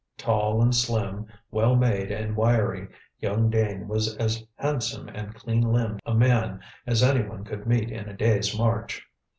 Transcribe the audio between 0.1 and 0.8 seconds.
Tall and